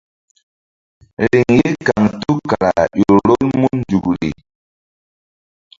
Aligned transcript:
Riŋ 1.31 1.49
ye 1.59 1.69
kaŋto 1.87 2.31
kara 2.49 2.83
ƴo 2.99 3.13
rol 3.27 3.45
mun 3.59 3.73
nzukri. 3.81 4.31